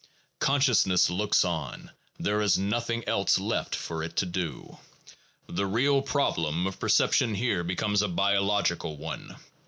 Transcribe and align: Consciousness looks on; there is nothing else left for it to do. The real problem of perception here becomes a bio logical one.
Consciousness 0.39 1.11
looks 1.11 1.45
on; 1.45 1.91
there 2.17 2.41
is 2.41 2.57
nothing 2.57 3.07
else 3.07 3.37
left 3.39 3.75
for 3.75 4.01
it 4.01 4.15
to 4.15 4.25
do. 4.25 4.79
The 5.47 5.67
real 5.67 6.01
problem 6.01 6.65
of 6.65 6.79
perception 6.79 7.35
here 7.35 7.63
becomes 7.63 8.01
a 8.01 8.07
bio 8.07 8.41
logical 8.43 8.97
one. 8.97 9.35